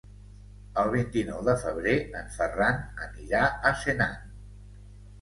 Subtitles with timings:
[0.83, 4.21] El vint-i-nou de febrer en Ferran anirà a Senan.